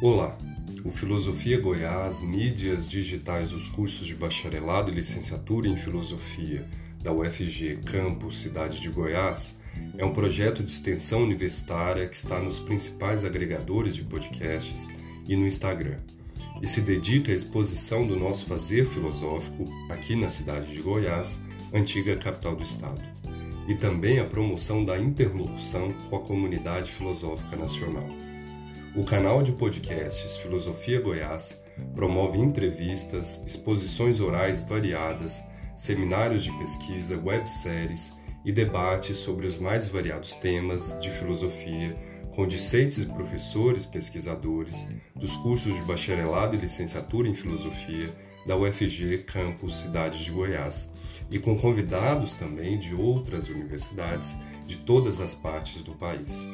[0.00, 0.38] Olá!
[0.84, 6.64] O Filosofia Goiás, mídias digitais dos cursos de bacharelado e licenciatura em filosofia
[7.02, 9.56] da UFG Campus Cidade de Goiás
[9.96, 14.86] é um projeto de extensão universitária que está nos principais agregadores de podcasts
[15.26, 15.96] e no Instagram,
[16.62, 21.40] e se dedica à exposição do nosso fazer filosófico aqui na cidade de Goiás,
[21.74, 23.02] antiga capital do estado,
[23.66, 28.08] e também à promoção da interlocução com a comunidade filosófica nacional.
[28.94, 31.54] O canal de podcasts Filosofia Goiás
[31.94, 35.42] promove entrevistas, exposições orais variadas,
[35.76, 38.14] seminários de pesquisa, webséries
[38.44, 41.94] e debates sobre os mais variados temas de filosofia
[42.34, 48.08] com discentes e professores pesquisadores dos cursos de bacharelado e licenciatura em filosofia
[48.46, 50.90] da UFG Campus Cidade de Goiás
[51.30, 54.34] e com convidados também de outras universidades
[54.66, 56.48] de todas as partes do país.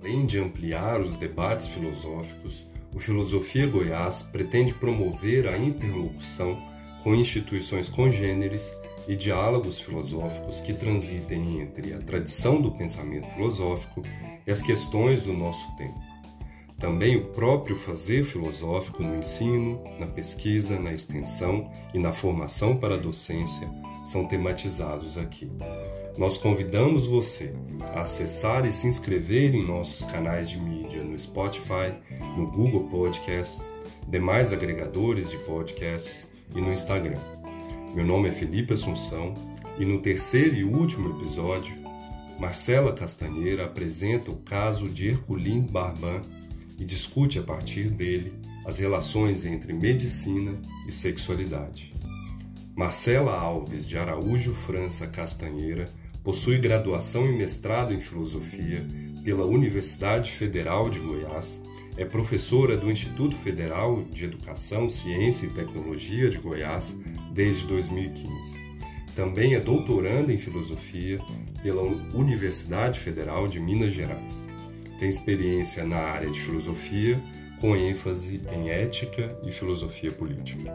[0.00, 6.56] Além de ampliar os debates filosóficos, o Filosofia Goiás pretende promover a interlocução
[7.02, 8.72] com instituições congêneres
[9.06, 14.02] e diálogos filosóficos que transitem entre a tradição do pensamento filosófico
[14.46, 15.98] e as questões do nosso tempo.
[16.76, 22.94] Também o próprio fazer filosófico no ensino, na pesquisa, na extensão e na formação para
[22.94, 23.68] a docência
[24.04, 25.50] são tematizados aqui.
[26.18, 27.54] Nós convidamos você
[27.94, 31.94] a acessar e se inscrever em nossos canais de mídia no Spotify,
[32.36, 33.72] no Google Podcasts,
[34.08, 37.20] demais agregadores de podcasts e no Instagram.
[37.94, 39.32] Meu nome é Felipe Assunção
[39.78, 41.72] e no terceiro e último episódio,
[42.36, 46.20] Marcela Castanheira apresenta o caso de Herculin Barban
[46.80, 48.32] e discute a partir dele
[48.66, 51.94] as relações entre medicina e sexualidade.
[52.74, 55.88] Marcela Alves de Araújo França Castanheira
[56.28, 58.86] Possui graduação e mestrado em filosofia
[59.24, 61.58] pela Universidade Federal de Goiás.
[61.96, 66.94] É professora do Instituto Federal de Educação, Ciência e Tecnologia de Goiás
[67.32, 68.28] desde 2015.
[69.16, 71.18] Também é doutoranda em filosofia
[71.62, 74.46] pela Universidade Federal de Minas Gerais.
[75.00, 77.18] Tem experiência na área de filosofia,
[77.58, 80.70] com ênfase em ética e filosofia política.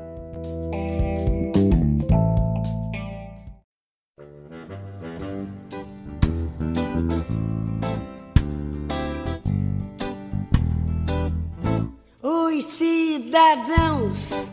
[13.33, 14.51] Cidadãos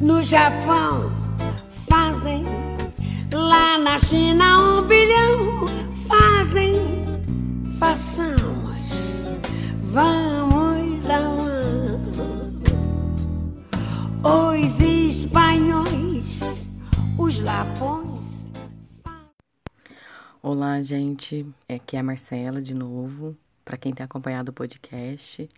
[0.00, 1.12] no Japão
[1.88, 2.42] fazem,
[3.32, 5.64] lá na China um bilhão
[6.08, 6.74] fazem,
[7.78, 9.28] façamos,
[9.80, 11.36] vamos ao
[14.24, 16.66] Os espanhóis,
[17.16, 18.48] os lapões.
[20.42, 21.46] Olá, gente.
[21.68, 23.36] Aqui é a Marcela de novo.
[23.64, 25.48] Para quem tem acompanhado o podcast,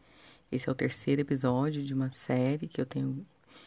[0.51, 3.27] esse é o terceiro episódio de uma série que eu tenho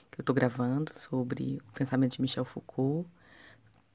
[0.09, 3.07] que eu tô gravando sobre o pensamento de Michel Foucault.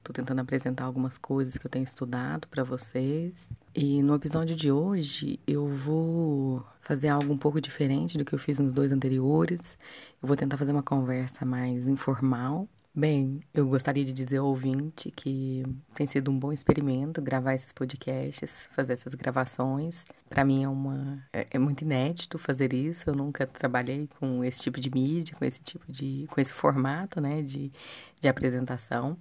[0.02, 3.50] Tô tentando apresentar algumas coisas que eu tenho estudado para vocês.
[3.74, 8.38] E no episódio de hoje eu vou fazer algo um pouco diferente do que eu
[8.38, 9.76] fiz nos dois anteriores.
[10.22, 12.66] Eu vou tentar fazer uma conversa mais informal
[12.98, 15.62] Bem, eu gostaria de dizer ao ouvinte que
[15.94, 20.06] tem sido um bom experimento gravar esses podcasts, fazer essas gravações.
[20.30, 23.10] Para mim é uma é, é, muito inédito fazer isso.
[23.10, 27.20] Eu nunca trabalhei com esse tipo de mídia, com esse tipo de com esse formato,
[27.20, 27.70] né, de,
[28.18, 29.18] de apresentação.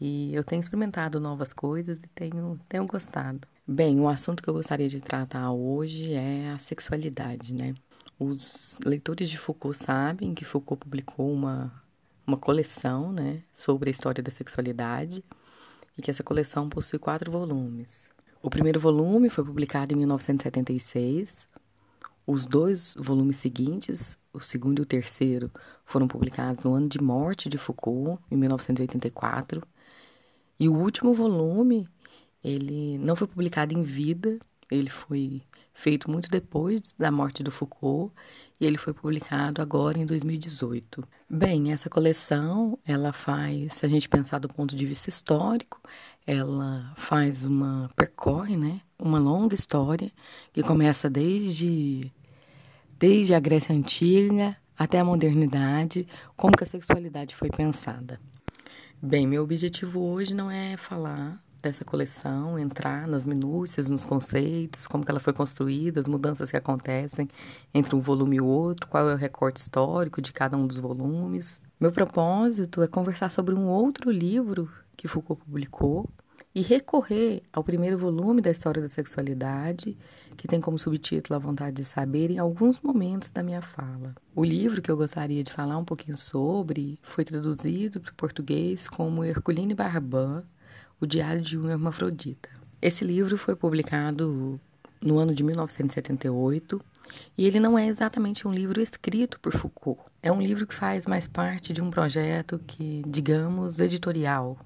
[0.00, 3.46] E eu tenho experimentado novas coisas e tenho tenho gostado.
[3.64, 7.72] Bem, o assunto que eu gostaria de tratar hoje é a sexualidade, né?
[8.18, 11.85] Os leitores de Foucault sabem que Foucault publicou uma
[12.26, 15.24] uma coleção né, sobre a história da sexualidade
[15.96, 18.10] e que essa coleção possui quatro volumes.
[18.42, 21.46] O primeiro volume foi publicado em 1976.
[22.26, 25.50] Os dois volumes seguintes, o segundo e o terceiro,
[25.84, 29.62] foram publicados no ano de morte de Foucault, em 1984.
[30.58, 31.88] E o último volume,
[32.42, 34.38] ele não foi publicado em vida,
[34.70, 35.42] ele foi
[35.76, 38.12] feito muito depois da morte do Foucault
[38.58, 41.06] e ele foi publicado agora em 2018.
[41.28, 45.80] Bem, essa coleção, ela faz, se a gente pensar do ponto de vista histórico,
[46.26, 50.10] ela faz uma percorre, né, uma longa história
[50.52, 52.10] que começa desde
[52.98, 58.18] desde a Grécia antiga até a modernidade, como que a sexualidade foi pensada.
[59.00, 65.04] Bem, meu objetivo hoje não é falar dessa coleção, entrar nas minúcias, nos conceitos, como
[65.04, 67.28] que ela foi construída, as mudanças que acontecem
[67.74, 70.78] entre um volume e o outro, qual é o recorte histórico de cada um dos
[70.78, 71.60] volumes.
[71.80, 76.08] Meu propósito é conversar sobre um outro livro que Foucault publicou
[76.54, 79.94] e recorrer ao primeiro volume da História da Sexualidade,
[80.38, 84.14] que tem como subtítulo A Vontade de Saber, em alguns momentos da minha fala.
[84.34, 88.88] O livro que eu gostaria de falar um pouquinho sobre foi traduzido para o português
[88.88, 90.44] como Herculine Barban,
[90.98, 92.48] O Diário de um Hermafrodita.
[92.80, 94.58] Esse livro foi publicado
[95.00, 96.80] no ano de 1978
[97.36, 100.00] e ele não é exatamente um livro escrito por Foucault.
[100.22, 104.58] É um livro que faz mais parte de um projeto que, digamos, editorial.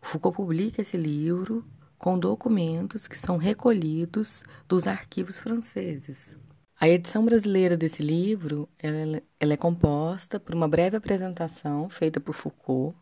[0.00, 1.64] Foucault publica esse livro
[1.96, 6.36] com documentos que são recolhidos dos arquivos franceses.
[6.80, 12.34] A edição brasileira desse livro ela, ela é composta por uma breve apresentação feita por
[12.34, 12.96] Foucault,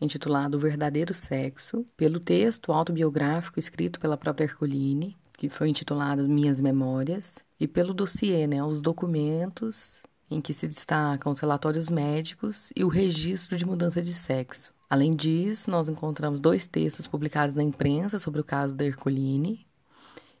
[0.00, 6.60] intitulado O Verdadeiro Sexo, pelo texto autobiográfico escrito pela própria Herculine, que foi intitulado Minhas
[6.60, 12.84] Memórias, e pelo dossiê, né, os documentos em que se destacam os relatórios médicos e
[12.84, 14.72] o registro de mudança de sexo.
[14.88, 19.66] Além disso, nós encontramos dois textos publicados na imprensa sobre o caso da Herculine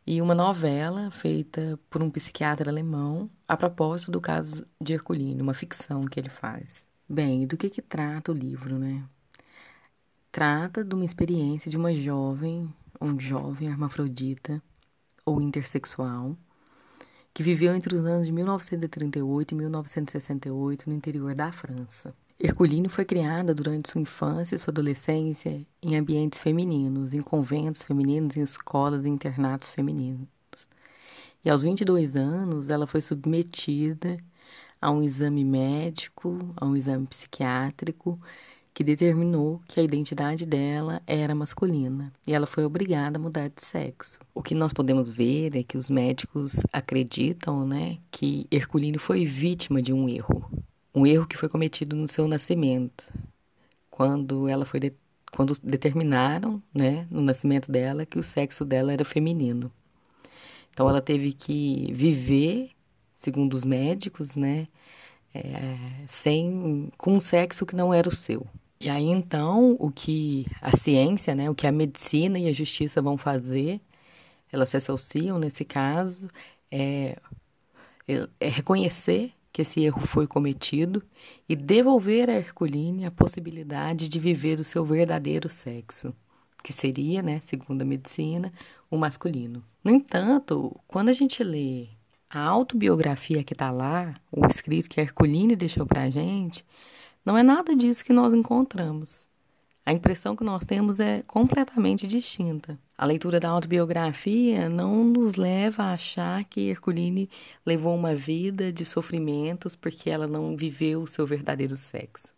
[0.06, 5.54] e uma novela feita por um psiquiatra alemão a propósito do caso de Herculine, uma
[5.54, 6.86] ficção que ele faz.
[7.08, 9.02] Bem, do que, que trata o livro, né?
[10.32, 14.62] Trata de uma experiência de uma jovem, um jovem hermafrodita
[15.24, 16.36] ou intersexual
[17.32, 22.14] que viveu entre os anos de 1938 e 1968 no interior da França.
[22.38, 28.36] Herculino foi criada durante sua infância e sua adolescência em ambientes femininos, em conventos femininos,
[28.36, 30.26] em escolas e internatos femininos.
[31.44, 34.18] E aos 22 anos, ela foi submetida
[34.80, 38.18] a um exame médico, a um exame psiquiátrico,
[38.72, 43.64] que determinou que a identidade dela era masculina e ela foi obrigada a mudar de
[43.64, 44.20] sexo.
[44.34, 49.82] O que nós podemos ver é que os médicos acreditam, né, que Herculino foi vítima
[49.82, 50.50] de um erro,
[50.94, 53.12] um erro que foi cometido no seu nascimento,
[53.90, 54.92] quando ela foi de...
[55.32, 59.70] quando determinaram, né, no nascimento dela que o sexo dela era feminino.
[60.72, 62.70] Então ela teve que viver,
[63.14, 64.68] segundo os médicos, né,
[65.34, 68.46] é, sem com um sexo que não era o seu.
[68.80, 73.02] E aí então o que a ciência, né, o que a medicina e a justiça
[73.02, 73.80] vão fazer,
[74.52, 76.28] elas se associam nesse caso,
[76.70, 77.18] é,
[78.40, 81.02] é reconhecer que esse erro foi cometido
[81.48, 86.14] e devolver a Herculine a possibilidade de viver o seu verdadeiro sexo,
[86.62, 88.52] que seria, né, segundo a medicina,
[88.90, 89.64] o masculino.
[89.82, 91.88] No entanto, quando a gente lê
[92.30, 96.64] a autobiografia que está lá, o escrito que Herculine deixou para a gente,
[97.24, 99.28] não é nada disso que nós encontramos.
[99.84, 102.78] A impressão que nós temos é completamente distinta.
[102.96, 107.28] A leitura da autobiografia não nos leva a achar que Herculine
[107.66, 112.32] levou uma vida de sofrimentos porque ela não viveu o seu verdadeiro sexo.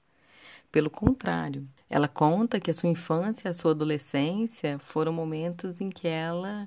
[0.70, 5.90] Pelo contrário, ela conta que a sua infância e a sua adolescência foram momentos em
[5.90, 6.66] que ela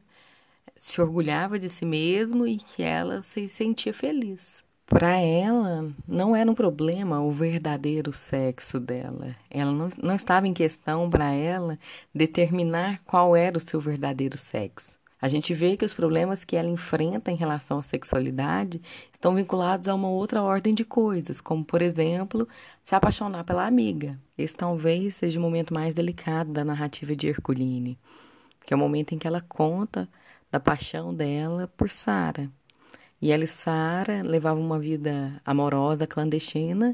[0.76, 4.64] se orgulhava de si mesma e que ela se sentia feliz.
[4.88, 9.36] Para ela, não era um problema o verdadeiro sexo dela.
[9.50, 11.80] Ela não, não estava em questão para ela
[12.14, 15.00] determinar qual era o seu verdadeiro sexo.
[15.20, 18.80] A gente vê que os problemas que ela enfrenta em relação à sexualidade
[19.12, 22.48] estão vinculados a uma outra ordem de coisas, como, por exemplo,
[22.84, 24.20] se apaixonar pela amiga.
[24.38, 27.98] Esse talvez seja o momento mais delicado da narrativa de Herculine,
[28.68, 30.08] que é o momento em que ela conta
[30.56, 32.50] da paixão dela por Sara.
[33.22, 36.94] E ela e Sara levavam uma vida amorosa, clandestina,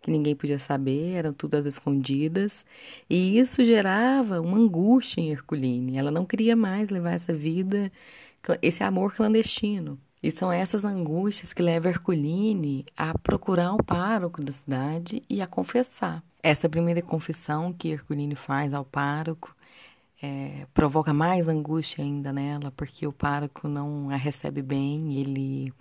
[0.00, 2.64] que ninguém podia saber, eram tudo às escondidas,
[3.10, 5.98] e isso gerava uma angústia em Herculine.
[5.98, 7.92] Ela não queria mais levar essa vida,
[8.62, 9.98] esse amor clandestino.
[10.22, 15.46] E são essas angústias que levam Herculine a procurar o pároco da cidade e a
[15.46, 16.22] confessar.
[16.42, 19.54] Essa primeira confissão que Herculine faz ao pároco
[20.22, 25.74] é, provoca mais angústia ainda nela, porque o pároco não a recebe bem, ele,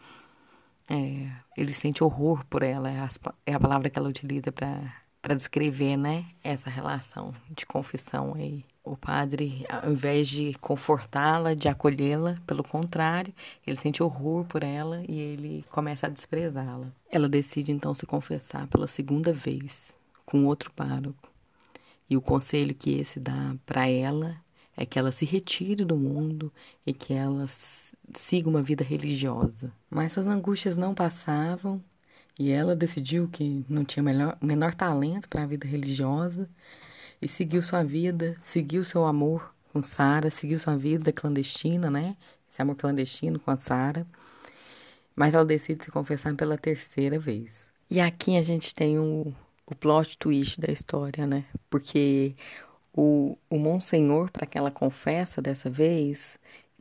[0.90, 3.10] é, ele sente horror por ela, é a,
[3.46, 8.66] é a palavra que ela utiliza para descrever né, essa relação de confissão aí.
[8.84, 13.32] O padre, ao invés de confortá-la, de acolhê-la, pelo contrário,
[13.66, 16.88] ele sente horror por ela e ele começa a desprezá-la.
[17.12, 19.96] Ela decide então se confessar pela segunda vez
[20.26, 21.31] com outro pároco.
[22.12, 24.36] E o conselho que esse dá para ela
[24.76, 26.52] é que ela se retire do mundo
[26.86, 27.46] e que ela
[28.14, 29.72] siga uma vida religiosa.
[29.90, 31.82] Mas suas angústias não passavam
[32.38, 36.50] e ela decidiu que não tinha melhor, menor talento para a vida religiosa
[37.22, 42.18] e seguiu sua vida, seguiu seu amor com Sara, seguiu sua vida clandestina, né?
[42.52, 44.06] Esse amor clandestino com a Sara.
[45.16, 47.72] Mas ela decide se confessar pela terceira vez.
[47.90, 49.34] E aqui a gente tem o,
[49.72, 51.46] o plot twist da história, né?
[51.70, 52.36] Porque
[52.94, 56.38] O, o Monsenhor, para que ela confessa dessa vez,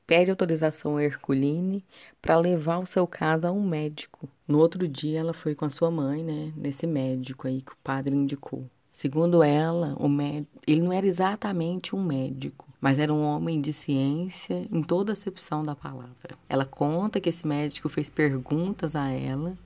[0.07, 1.85] pede autorização a Herculine
[2.21, 4.29] para levar o seu caso a um médico.
[4.47, 7.77] No outro dia, ela foi com a sua mãe, né, nesse médico aí que o
[7.85, 8.65] padre indicou.
[8.93, 13.73] Segundo ela, o médico, ele não era exatamente um médico, mas era um homem de
[13.73, 16.37] ciência em toda acepção da palavra.
[16.49, 19.57] Ela conta que esse médico fez perguntas a ela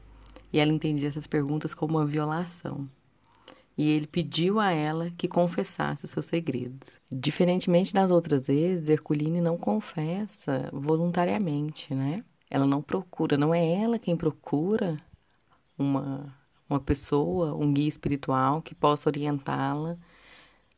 [0.52, 2.86] e ela entendia essas perguntas como uma violação
[3.76, 7.00] e ele pediu a ela que confessasse os seus segredos.
[7.10, 12.24] Diferentemente das outras vezes, Herculine não confessa voluntariamente, né?
[12.48, 14.96] Ela não procura, não é ela quem procura
[15.76, 16.32] uma,
[16.70, 19.98] uma pessoa, um guia espiritual que possa orientá-la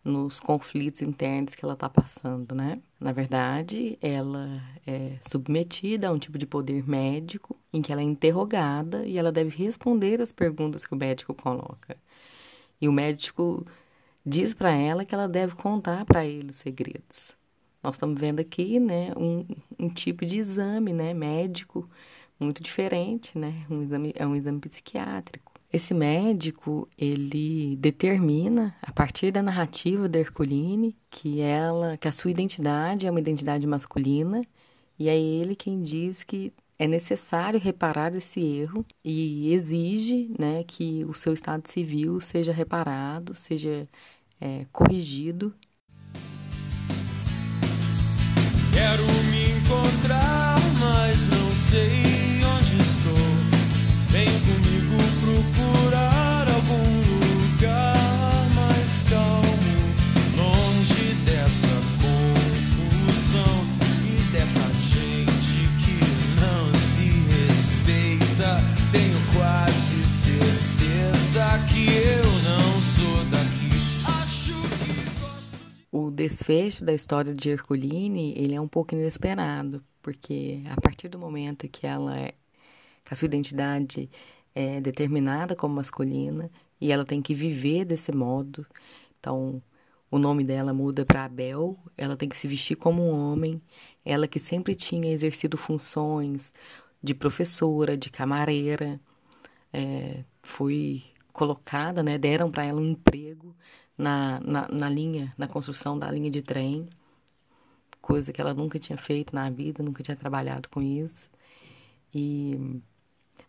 [0.03, 2.81] nos conflitos internos que ela está passando, né?
[2.99, 8.05] Na verdade, ela é submetida a um tipo de poder médico em que ela é
[8.05, 11.97] interrogada e ela deve responder as perguntas que o médico coloca.
[12.81, 13.67] E o médico
[14.25, 17.37] diz para ela que ela deve contar para ele os segredos.
[17.83, 19.47] Nós estamos vendo aqui, né, um,
[19.79, 21.89] um tipo de exame, né, médico
[22.39, 25.53] muito diferente, né, um exame, é um exame psiquiátrico.
[25.73, 32.31] Esse médico, ele determina, a partir da narrativa da Herculine, que ela, que a sua
[32.31, 34.43] identidade é uma identidade masculina,
[34.99, 41.05] e é ele quem diz que é necessário reparar esse erro e exige né, que
[41.05, 43.89] o seu estado civil seja reparado, seja
[44.41, 45.55] é, corrigido.
[48.73, 52.06] Quero me encontrar, mas não sei
[76.27, 81.69] desfecho da história de Herculine, ele é um pouco inesperado, porque a partir do momento
[81.69, 82.35] que ela é,
[83.05, 84.11] que a sua identidade
[84.55, 88.67] é determinada como masculina e ela tem que viver desse modo,
[89.21, 89.63] então
[90.11, 93.63] o nome dela muda para Abel, ela tem que se vestir como um homem,
[94.05, 96.53] ela que sempre tinha exercido funções
[97.03, 99.01] de professora, de camareira,
[99.73, 103.55] é, foi colocada, né, deram para ela um emprego
[103.97, 106.89] na, na, na linha, na construção da linha de trem,
[108.01, 111.31] coisa que ela nunca tinha feito na vida, nunca tinha trabalhado com isso.
[112.15, 112.81] E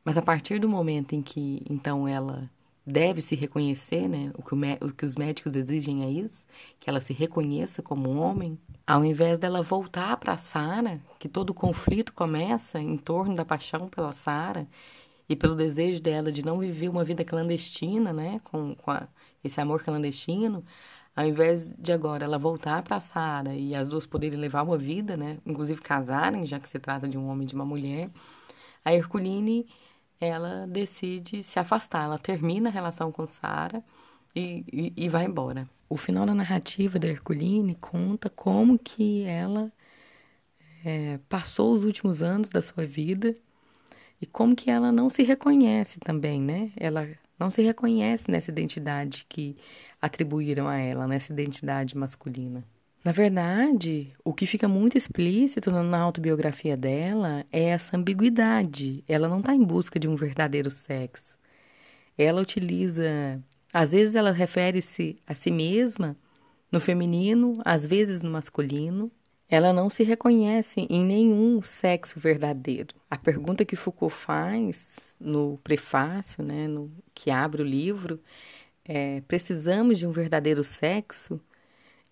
[0.03, 2.49] mas a partir do momento em que então ela
[2.85, 6.45] deve se reconhecer, né, o que, o o que os médicos exigem é isso,
[6.79, 11.53] que ela se reconheça como homem, ao invés dela voltar para Sara, que todo o
[11.53, 14.67] conflito começa em torno da paixão pela Sara
[15.29, 19.07] e pelo desejo dela de não viver uma vida clandestina, né, com, com a-
[19.43, 20.63] esse amor clandestino,
[21.15, 25.17] ao invés de agora ela voltar para Sara e as duas poderem levar uma vida,
[25.17, 28.09] né, inclusive casarem, já que se trata de um homem e de uma mulher,
[28.83, 29.67] a Herculine
[30.19, 33.83] ela decide se afastar, ela termina a relação com Sara
[34.35, 35.69] e, e, e vai embora.
[35.89, 39.71] O final da narrativa da Herculine conta como que ela
[40.83, 43.33] é, passou os últimos anos da sua vida
[44.21, 46.71] e como que ela não se reconhece também, né?
[46.75, 47.07] Ela
[47.39, 49.55] não se reconhece nessa identidade que
[50.01, 52.63] atribuíram a ela, nessa identidade masculina.
[53.03, 59.03] Na verdade, o que fica muito explícito na autobiografia dela é essa ambiguidade.
[59.07, 61.37] Ela não está em busca de um verdadeiro sexo.
[62.17, 63.41] Ela utiliza.
[63.71, 66.17] Às vezes, ela refere-se a si mesma
[66.71, 69.11] no feminino, às vezes no masculino.
[69.49, 72.93] Ela não se reconhece em nenhum sexo verdadeiro.
[73.09, 78.19] A pergunta que Foucault faz no prefácio, né, no, que abre o livro,
[78.85, 81.39] é: precisamos de um verdadeiro sexo?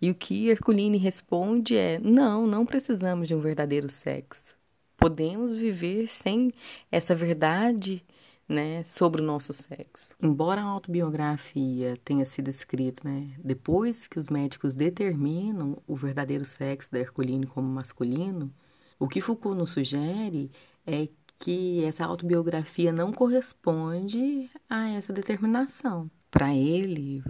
[0.01, 4.58] E o que Herculine responde é: não, não precisamos de um verdadeiro sexo.
[4.98, 6.54] Podemos viver sem
[6.92, 8.04] essa verdade
[8.48, 10.16] né, sobre o nosso sexo.
[10.22, 16.92] Embora a autobiografia tenha sido escrita né, depois que os médicos determinam o verdadeiro sexo
[16.92, 18.54] da Herculine como masculino,
[19.00, 20.52] o que Foucault nos sugere
[20.86, 21.10] é
[21.40, 26.10] que essa autobiografia não corresponde a essa determinação.
[26.32, 27.24] Para ele,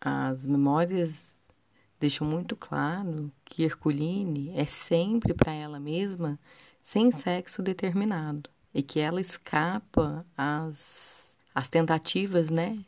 [0.00, 1.34] as memórias
[2.00, 6.38] deixam muito claro que Herculine é sempre para ela mesma
[6.82, 12.84] sem sexo determinado e que ela escapa às, às tentativas, né,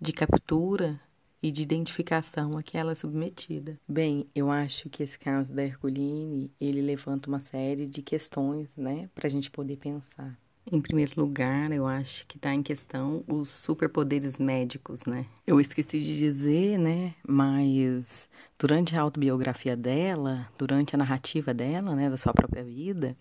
[0.00, 1.00] de captura
[1.42, 3.78] e de identificação a que ela é submetida.
[3.86, 9.10] Bem, eu acho que esse caso da Herculine, ele levanta uma série de questões, né,
[9.14, 10.38] para a gente poder pensar.
[10.70, 15.26] Em primeiro lugar, eu acho que está em questão os superpoderes médicos, né?
[15.46, 17.14] Eu esqueci de dizer, né?
[17.28, 18.26] Mas
[18.58, 23.14] durante a autobiografia dela, durante a narrativa dela, né, da sua própria vida,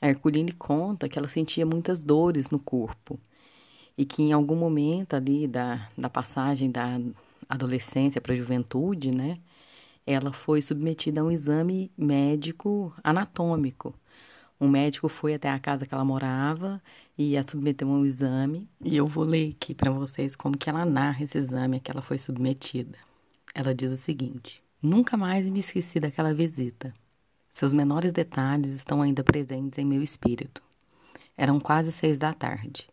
[0.00, 3.18] a Herculine conta que ela sentia muitas dores no corpo
[3.96, 7.00] e que em algum momento ali da, da passagem da
[7.48, 9.38] adolescência para a juventude, né,
[10.06, 13.94] ela foi submetida a um exame médico anatômico.
[14.60, 16.82] Um médico foi até a casa que ela morava
[17.16, 18.68] e a submeteu a um exame.
[18.82, 21.90] E eu vou ler aqui para vocês como que ela narra esse exame a que
[21.90, 22.98] ela foi submetida.
[23.54, 26.92] Ela diz o seguinte: Nunca mais me esqueci daquela visita.
[27.52, 30.62] Seus menores detalhes estão ainda presentes em meu espírito.
[31.36, 32.88] Eram quase seis da tarde.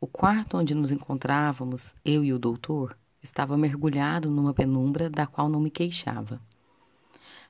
[0.00, 5.48] O quarto onde nos encontrávamos, eu e o doutor, estava mergulhado numa penumbra da qual
[5.48, 6.40] não me queixava.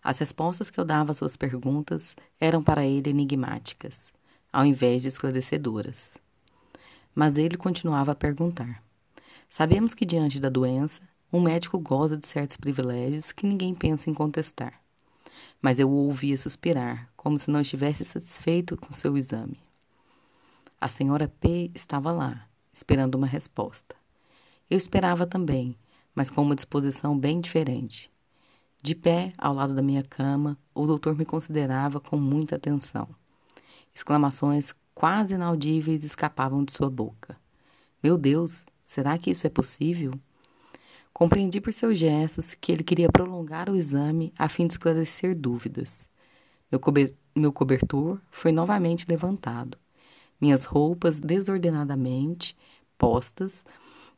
[0.05, 4.13] As respostas que eu dava às suas perguntas eram para ele enigmáticas,
[4.53, 6.19] ao invés de esclarecedoras.
[7.15, 8.83] Mas ele continuava a perguntar.
[9.49, 11.01] Sabemos que, diante da doença,
[11.33, 14.82] um médico goza de certos privilégios que ninguém pensa em contestar.
[15.63, 19.59] Mas eu o ouvia suspirar, como se não estivesse satisfeito com seu exame.
[20.81, 23.95] A senhora P estava lá, esperando uma resposta.
[24.69, 25.79] Eu esperava também,
[26.13, 28.11] mas com uma disposição bem diferente.
[28.83, 33.09] De pé, ao lado da minha cama, o doutor me considerava com muita atenção.
[33.95, 37.37] Exclamações quase inaudíveis escapavam de sua boca.
[38.03, 40.13] Meu Deus, será que isso é possível?
[41.13, 46.09] Compreendi por seus gestos que ele queria prolongar o exame a fim de esclarecer dúvidas.
[46.71, 46.81] Meu,
[47.37, 49.77] meu cobertor foi novamente levantado.
[50.41, 52.57] Minhas roupas, desordenadamente
[52.97, 53.65] postas,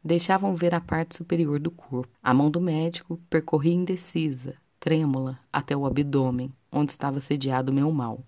[0.03, 2.17] deixavam ver a parte superior do corpo.
[2.23, 8.23] A mão do médico percorria indecisa, trêmula, até o abdômen, onde estava sediado meu mal.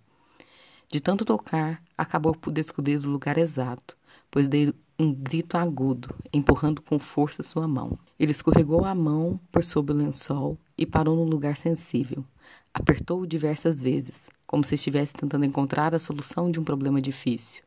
[0.89, 3.97] De tanto tocar, acabou por descobrir o lugar exato,
[4.31, 7.99] pois dei um grito agudo, empurrando com força sua mão.
[8.19, 12.25] Ele escorregou a mão por sob o lençol e parou no lugar sensível.
[12.73, 17.63] Apertou-o diversas vezes, como se estivesse tentando encontrar a solução de um problema difícil.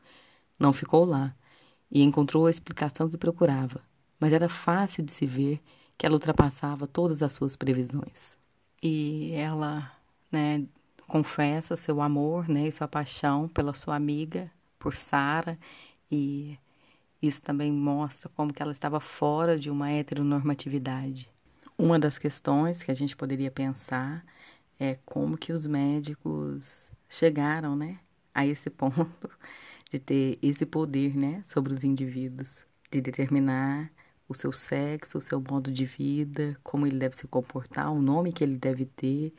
[0.57, 1.35] Não ficou lá
[1.91, 3.81] e encontrou a explicação que procurava,
[4.19, 5.61] mas era fácil de se ver
[5.97, 8.37] que ela ultrapassava todas as suas previsões.
[8.81, 9.91] E ela,
[10.31, 10.65] né,
[11.07, 15.57] confessa seu amor, né, e sua paixão pela sua amiga, por Sara,
[16.11, 16.57] e
[17.21, 21.29] isso também mostra como que ela estava fora de uma heteronormatividade.
[21.77, 24.25] Uma das questões que a gente poderia pensar
[24.79, 27.99] é como que os médicos chegaram, né,
[28.33, 29.29] a esse ponto
[29.91, 33.91] de ter esse poder, né, sobre os indivíduos, de determinar
[34.27, 38.31] o seu sexo, o seu modo de vida, como ele deve se comportar, o nome
[38.31, 39.33] que ele deve ter,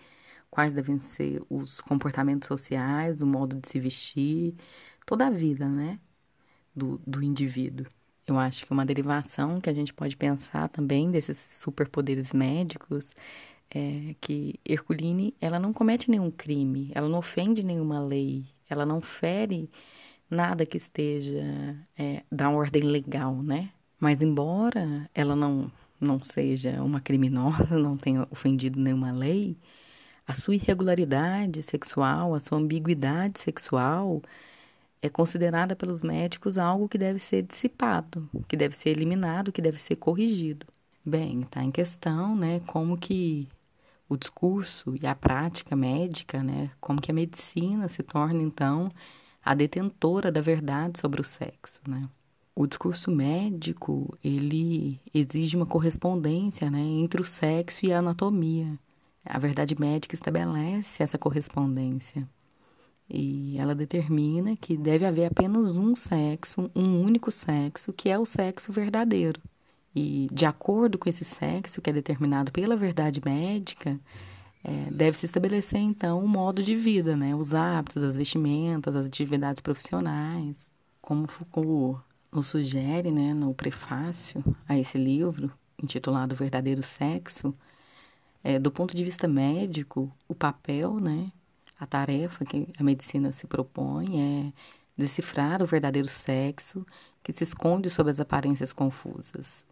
[0.50, 4.56] quais devem ser os comportamentos sociais, o modo de se vestir,
[5.06, 6.00] toda a vida, né,
[6.80, 7.86] do, do indivíduo.
[8.26, 13.10] Eu acho que uma derivação que a gente pode pensar também desses superpoderes médicos
[13.72, 19.00] é que Herculine, ela não comete nenhum crime, ela não ofende nenhuma lei, ela não
[19.00, 19.70] fere
[20.28, 23.70] nada que esteja é, da ordem legal, né?
[23.98, 29.58] Mas embora ela não não seja uma criminosa, não tenha ofendido nenhuma lei,
[30.26, 34.22] a sua irregularidade sexual, a sua ambiguidade sexual
[35.02, 39.80] é considerada pelos médicos algo que deve ser dissipado, que deve ser eliminado, que deve
[39.80, 40.66] ser corrigido.
[41.04, 43.48] Bem, está em questão, né, como que
[44.08, 48.90] o discurso e a prática médica, né, como que a medicina se torna então
[49.42, 52.08] a detentora da verdade sobre o sexo, né?
[52.54, 58.78] O discurso médico, ele exige uma correspondência, né, entre o sexo e a anatomia.
[59.24, 62.28] A verdade médica estabelece essa correspondência.
[63.10, 68.24] E ela determina que deve haver apenas um sexo, um único sexo, que é o
[68.24, 69.40] sexo verdadeiro.
[69.94, 73.98] E de acordo com esse sexo que é determinado pela verdade médica,
[74.62, 77.34] é, deve se estabelecer então um modo de vida, né?
[77.34, 80.70] Os hábitos, as vestimentas, as atividades profissionais.
[81.00, 85.50] Como Foucault nos sugere, né, no prefácio a esse livro
[85.82, 87.54] intitulado Verdadeiro Sexo,
[88.44, 91.32] é, do ponto de vista médico, o papel, né,
[91.80, 94.52] a tarefa que a medicina se propõe é
[94.96, 96.84] decifrar o verdadeiro sexo
[97.22, 99.64] que se esconde sob as aparências confusas.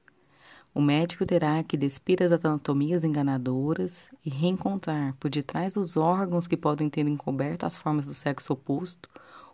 [0.75, 6.57] O médico terá que despir as anatomias enganadoras e reencontrar, por detrás dos órgãos que
[6.57, 9.09] podem ter encoberto as formas do sexo oposto,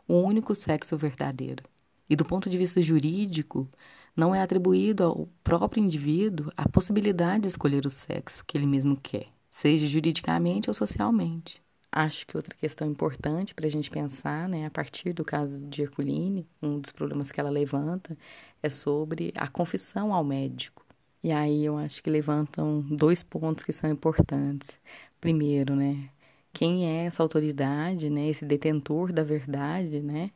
[0.07, 1.65] o único sexo verdadeiro.
[2.09, 3.69] E do ponto de vista jurídico,
[4.15, 8.97] não é atribuído ao próprio indivíduo a possibilidade de escolher o sexo que ele mesmo
[8.97, 11.64] quer, seja juridicamente ou socialmente.
[11.95, 15.83] Acho que outra questão importante para a gente pensar, né, a partir do caso de
[15.83, 18.19] Herculine, um dos problemas que ela levanta
[18.63, 20.85] é sobre a confissão ao médico.
[21.23, 24.79] E aí eu acho que levantam dois pontos que são importantes.
[25.21, 26.11] Primeiro, né,
[26.53, 30.31] quem é essa autoridade, né, esse detentor da verdade, né,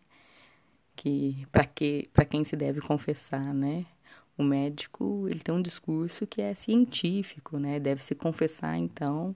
[0.97, 3.87] que para que para quem se deve confessar, né?
[4.37, 7.81] O médico, ele tem um discurso que é científico, né?
[7.81, 9.35] Deve se confessar então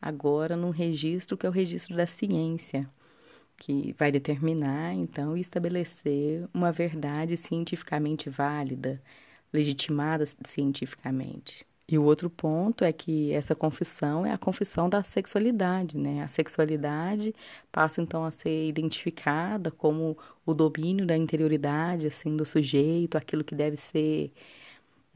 [0.00, 2.88] agora num registro que é o registro da ciência,
[3.58, 9.02] que vai determinar então e estabelecer uma verdade cientificamente válida,
[9.52, 11.66] legitimada cientificamente.
[11.90, 16.22] E o outro ponto é que essa confissão é a confissão da sexualidade, né?
[16.22, 17.34] A sexualidade
[17.72, 23.54] passa então a ser identificada como o domínio da interioridade, assim, do sujeito, aquilo que
[23.54, 24.32] deve ser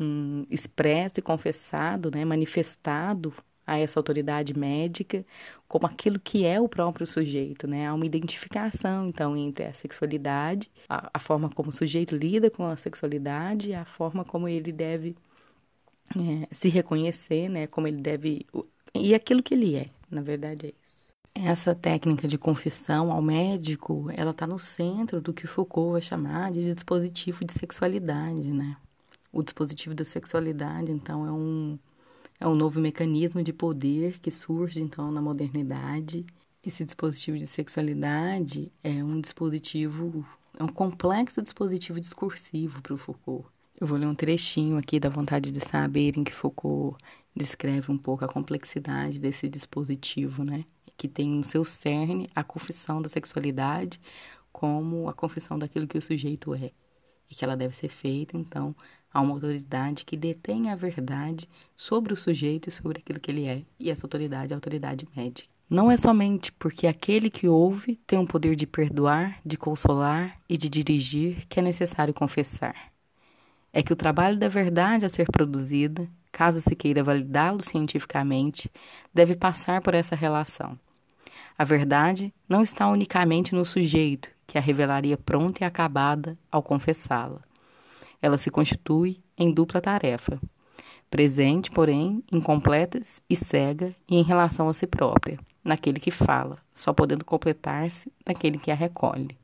[0.00, 2.24] hum, expresso e confessado, né?
[2.24, 3.34] Manifestado
[3.66, 5.24] a essa autoridade médica
[5.68, 7.86] como aquilo que é o próprio sujeito, né?
[7.86, 12.66] Há uma identificação, então, entre a sexualidade, a, a forma como o sujeito lida com
[12.66, 15.16] a sexualidade e a forma como ele deve
[16.16, 18.46] é, se reconhecer, né, como ele deve
[18.94, 21.08] e aquilo que ele é, na verdade é isso.
[21.34, 26.52] Essa técnica de confissão ao médico, ela está no centro do que Foucault vai chamar
[26.52, 28.72] de dispositivo de sexualidade, né?
[29.32, 31.78] O dispositivo da sexualidade, então, é um
[32.42, 36.26] é um novo mecanismo de poder que surge então na modernidade.
[36.60, 40.26] Esse dispositivo de sexualidade é um dispositivo,
[40.58, 43.46] é um complexo dispositivo discursivo para o Foucault.
[43.80, 46.96] Eu vou ler um trechinho aqui da vontade de saber em que Foucault
[47.34, 50.64] descreve um pouco a complexidade desse dispositivo, né?
[50.96, 54.00] Que tem no seu cerne a confissão da sexualidade
[54.50, 56.72] como a confissão daquilo que o sujeito é
[57.30, 58.74] e que ela deve ser feita, então,
[59.12, 63.46] a uma autoridade que detém a verdade sobre o sujeito e sobre aquilo que ele
[63.46, 65.48] é, e essa autoridade é a autoridade médica.
[65.68, 70.58] Não é somente porque aquele que ouve tem o poder de perdoar, de consolar e
[70.58, 72.92] de dirigir que é necessário confessar
[73.72, 78.70] é que o trabalho da verdade a ser produzida, caso se queira validá-lo cientificamente,
[79.14, 80.78] deve passar por essa relação.
[81.56, 87.40] A verdade não está unicamente no sujeito, que a revelaria pronta e acabada ao confessá-la.
[88.22, 90.40] Ela se constitui em dupla tarefa.
[91.10, 96.92] Presente, porém, incompleta e cega e em relação a si própria, naquele que fala, só
[96.92, 99.36] podendo completar-se naquele que a recolhe.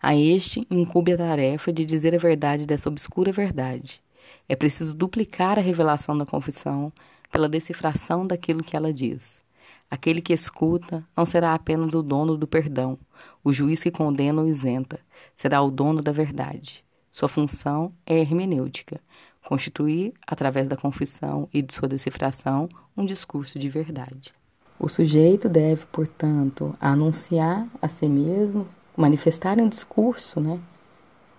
[0.00, 4.00] A este incube a tarefa de dizer a verdade dessa obscura verdade.
[4.48, 6.92] É preciso duplicar a revelação da confissão
[7.32, 9.42] pela decifração daquilo que ela diz.
[9.90, 12.98] Aquele que escuta não será apenas o dono do perdão,
[13.42, 15.00] o juiz que condena ou isenta,
[15.34, 16.84] será o dono da verdade.
[17.18, 19.00] Sua função é hermenêutica,
[19.44, 24.32] constituir, através da confissão e de sua decifração, um discurso de verdade.
[24.78, 30.60] O sujeito deve, portanto, anunciar a si mesmo manifestar em discurso, né,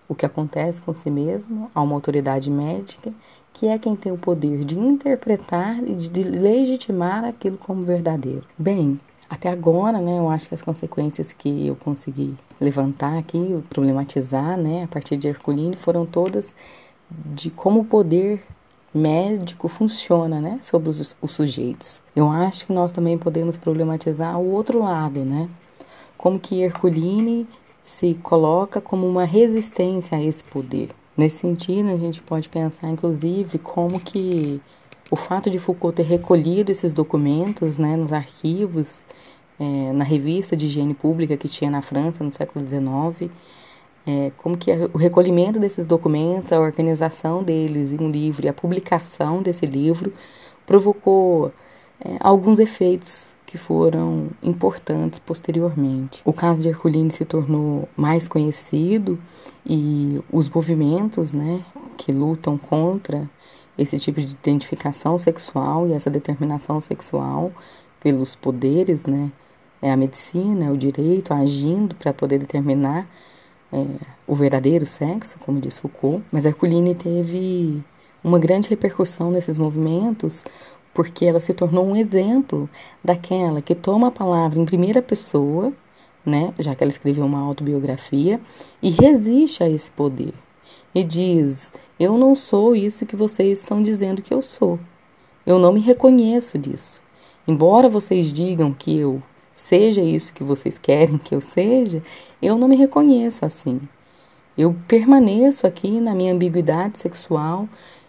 [0.06, 3.10] o que acontece com si mesmo a uma autoridade médica,
[3.54, 8.44] que é quem tem o poder de interpretar e de legitimar aquilo como verdadeiro.
[8.58, 14.56] Bem, até agora, né, eu acho que as consequências que eu consegui levantar aqui, problematizar,
[14.56, 16.52] né, a partir de Herculino, foram todas
[17.08, 18.42] de como o poder
[18.92, 22.02] médico funciona, né, sobre os, os sujeitos.
[22.14, 25.48] Eu acho que nós também podemos problematizar o outro lado, né,
[26.18, 27.46] como que Herculine
[27.84, 30.90] se coloca como uma resistência a esse poder.
[31.16, 34.60] Nesse sentido, a gente pode pensar, inclusive, como que
[35.10, 39.04] o fato de Foucault ter recolhido esses documentos né, nos arquivos,
[39.58, 43.30] é, na revista de higiene pública que tinha na França no século XIX,
[44.06, 48.52] é, como que o recolhimento desses documentos, a organização deles em um livro e a
[48.52, 50.12] publicação desse livro
[50.64, 51.52] provocou
[52.02, 56.22] é, alguns efeitos que foram importantes posteriormente.
[56.24, 59.18] O caso de Herculines se tornou mais conhecido
[59.66, 61.60] e os movimentos, né,
[61.96, 63.28] que lutam contra
[63.80, 67.50] esse tipo de identificação sexual e essa determinação sexual
[67.98, 69.32] pelos poderes, né,
[69.80, 73.08] é a medicina, é o direito agindo para poder determinar
[73.72, 73.86] é,
[74.26, 76.22] o verdadeiro sexo, como diz Foucault.
[76.30, 77.82] Mas Herculine teve
[78.22, 80.44] uma grande repercussão nesses movimentos
[80.92, 82.68] porque ela se tornou um exemplo
[83.02, 85.72] daquela que toma a palavra em primeira pessoa,
[86.26, 88.38] né, já que ela escreveu uma autobiografia,
[88.82, 90.34] e resiste a esse poder.
[90.94, 94.78] E diz: Eu não sou isso que vocês estão dizendo que eu sou.
[95.46, 97.02] Eu não me reconheço disso.
[97.46, 99.22] Embora vocês digam que eu
[99.54, 102.02] seja isso que vocês querem que eu seja,
[102.40, 103.80] eu não me reconheço assim.
[104.56, 107.68] Eu permaneço aqui na minha ambiguidade sexual,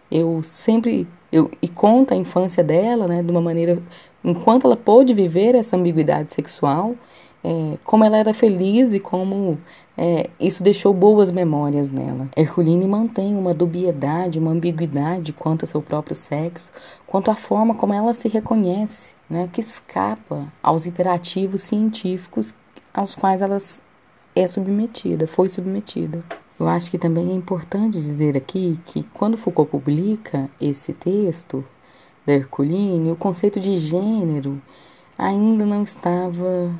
[0.09, 3.81] eu sempre eu, e conta a infância dela, né, de uma maneira,
[4.23, 6.95] enquanto ela pôde viver essa ambiguidade sexual,
[7.43, 9.57] é, como ela era feliz e como
[9.97, 12.29] é, isso deixou boas memórias nela.
[12.35, 16.71] Herculine mantém uma dubiedade, uma ambiguidade quanto ao seu próprio sexo,
[17.07, 22.53] quanto à forma como ela se reconhece, né, que escapa aos imperativos científicos
[22.93, 23.57] aos quais ela
[24.35, 26.23] é submetida, foi submetida.
[26.59, 31.65] Eu acho que também é importante dizer aqui que quando Foucault publica esse texto
[32.25, 34.61] da Herculine, o conceito de gênero
[35.17, 36.71] ainda não estava.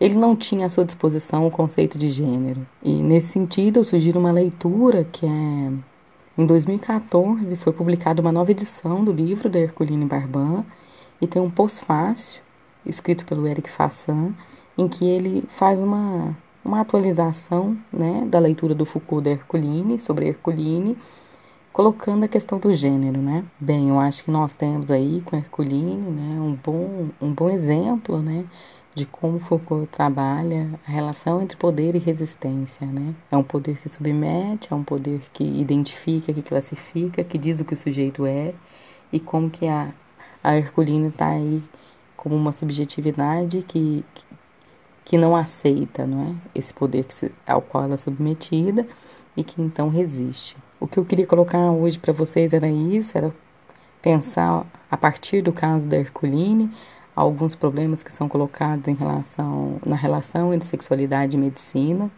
[0.00, 2.66] Ele não tinha à sua disposição o conceito de gênero.
[2.82, 5.72] E nesse sentido, eu sugiro uma leitura que é.
[6.38, 10.64] Em 2014 foi publicada uma nova edição do livro da Herculine Barban
[11.20, 12.40] e tem um pós-fácil
[12.86, 14.32] escrito pelo Eric Fassan
[14.78, 16.34] em que ele faz uma
[16.64, 20.96] uma atualização né, da leitura do Foucault da Herculine, sobre Herculine,
[21.72, 23.44] colocando a questão do gênero, né?
[23.58, 28.18] Bem, eu acho que nós temos aí com Herculine, né, um bom, um bom exemplo,
[28.20, 28.44] né,
[28.94, 33.14] de como Foucault trabalha a relação entre poder e resistência, né?
[33.30, 37.64] É um poder que submete, é um poder que identifica, que classifica, que diz o
[37.64, 38.52] que o sujeito é
[39.12, 39.92] e como que a,
[40.42, 41.62] a Herculine está aí
[42.16, 44.24] como uma subjetividade que, que
[45.10, 46.34] que não aceita não é?
[46.54, 48.86] esse poder se, ao qual ela é submetida
[49.36, 50.56] e que então resiste.
[50.78, 53.34] O que eu queria colocar hoje para vocês era isso, era
[54.00, 56.70] pensar a partir do caso da Herculine
[57.20, 62.10] alguns problemas que são colocados em relação na relação entre sexualidade e medicina.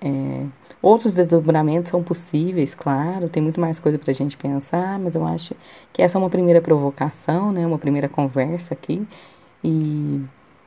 [0.00, 0.46] É,
[0.80, 5.24] outros desdobramentos são possíveis, claro, tem muito mais coisa para a gente pensar, mas eu
[5.24, 5.54] acho
[5.92, 9.06] que essa é uma primeira provocação, né, uma primeira conversa aqui
[9.62, 10.20] e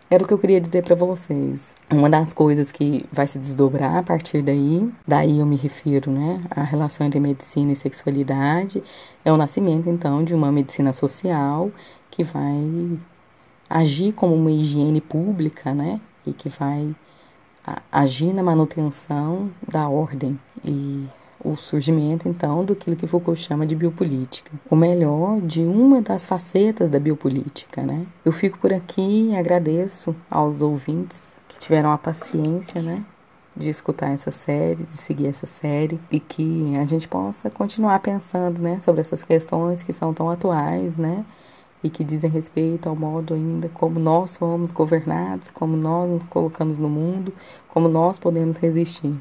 [0.10, 1.76] era o que eu queria dizer para vocês.
[1.92, 6.42] Uma das coisas que vai se desdobrar a partir daí, daí eu me refiro, né,
[6.50, 8.82] à relação entre medicina e sexualidade,
[9.26, 11.70] é o nascimento então de uma medicina social
[12.10, 12.98] que vai
[13.70, 16.96] agir como uma higiene pública, né, e que vai
[17.92, 21.08] agir na manutenção da ordem e
[21.44, 24.52] o surgimento, então, do que Foucault chama de biopolítica.
[24.70, 28.06] O melhor de uma das facetas da biopolítica, né?
[28.24, 33.04] Eu fico por aqui e agradeço aos ouvintes que tiveram a paciência, né?
[33.56, 38.60] De escutar essa série, de seguir essa série e que a gente possa continuar pensando,
[38.62, 38.80] né?
[38.80, 41.24] Sobre essas questões que são tão atuais, né?
[41.86, 46.80] E que dizem respeito ao modo ainda como nós somos governados, como nós nos colocamos
[46.80, 47.32] no mundo,
[47.68, 49.14] como nós podemos resistir.